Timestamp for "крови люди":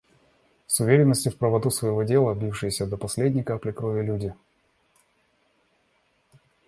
3.71-4.35